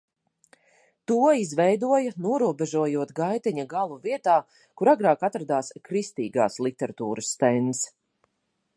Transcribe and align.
To 1.11 1.17
izveidoja, 1.39 2.13
norobežojot 2.27 3.13
gaiteņa 3.21 3.67
galu 3.75 3.99
vietā, 4.09 4.41
kur 4.81 4.93
agrāk 4.97 5.29
atradās 5.31 5.73
kristīgās 5.91 6.61
literatūras 6.69 7.35
stends. 7.37 7.89